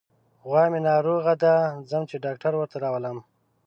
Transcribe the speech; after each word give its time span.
غوا 0.47 0.63
مې 0.71 0.79
ناروغه 0.89 1.33
ده، 1.43 1.53
ځم 1.89 2.03
چې 2.09 2.15
ډاکټر 2.25 2.53
ورته 2.57 2.75
راولم. 2.83 3.17